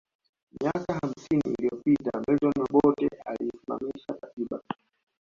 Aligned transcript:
Miaka 0.61 0.89
hamsini 1.01 1.53
liyopita 1.57 2.19
Milton 2.27 2.53
Obote 2.63 3.07
aliisimamisha 3.25 4.13
katiba 4.21 4.61